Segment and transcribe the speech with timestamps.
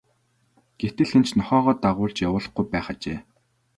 [0.81, 3.19] Гэтэл хэн нь ч нохойгоо дагуулж явуулаагүй байх ажээ.